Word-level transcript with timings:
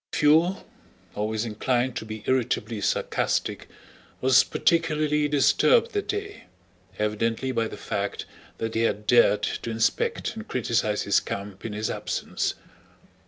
Pfuel, 0.11 0.63
always 1.13 1.45
inclined 1.45 1.95
to 1.97 2.05
be 2.07 2.23
irritably 2.25 2.81
sarcastic, 2.81 3.69
was 4.19 4.43
particularly 4.43 5.27
disturbed 5.27 5.91
that 5.93 6.07
day, 6.07 6.45
evidently 6.97 7.51
by 7.51 7.67
the 7.67 7.77
fact 7.77 8.25
that 8.57 8.73
they 8.73 8.79
had 8.79 9.05
dared 9.05 9.43
to 9.43 9.69
inspect 9.69 10.35
and 10.35 10.47
criticize 10.47 11.03
his 11.03 11.19
camp 11.19 11.63
in 11.65 11.73
his 11.73 11.91
absence. 11.91 12.55